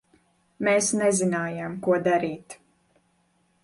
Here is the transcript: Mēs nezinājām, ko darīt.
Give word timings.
Mēs 0.67 0.89
nezinājām, 1.01 1.79
ko 1.87 2.01
darīt. 2.09 2.61